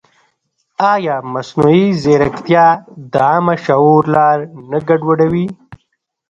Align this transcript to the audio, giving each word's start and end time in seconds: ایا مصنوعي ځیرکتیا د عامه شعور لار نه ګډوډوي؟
ایا 0.93 1.15
مصنوعي 1.33 1.85
ځیرکتیا 2.01 2.65
د 3.11 3.13
عامه 3.29 3.55
شعور 3.65 4.03
لار 4.15 4.37
نه 4.69 4.79
ګډوډوي؟ 4.87 5.45